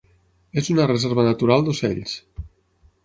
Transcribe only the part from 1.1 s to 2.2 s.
natural d'ocells.